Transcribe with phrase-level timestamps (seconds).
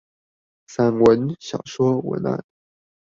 [0.67, 2.43] 散文、小說、文案